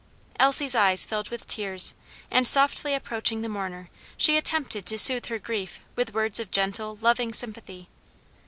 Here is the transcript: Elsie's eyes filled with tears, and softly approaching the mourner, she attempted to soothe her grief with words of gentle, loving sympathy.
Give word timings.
Elsie's 0.39 0.73
eyes 0.73 1.05
filled 1.05 1.29
with 1.29 1.45
tears, 1.47 1.93
and 2.31 2.47
softly 2.47 2.95
approaching 2.95 3.43
the 3.43 3.47
mourner, 3.47 3.91
she 4.17 4.35
attempted 4.35 4.83
to 4.83 4.97
soothe 4.97 5.27
her 5.27 5.37
grief 5.37 5.79
with 5.95 6.15
words 6.15 6.39
of 6.39 6.49
gentle, 6.49 6.95
loving 7.03 7.31
sympathy. 7.33 7.87